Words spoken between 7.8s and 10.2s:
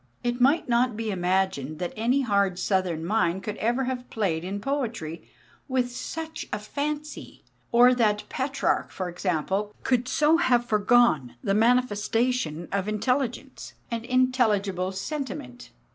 that Petrarch, for example, could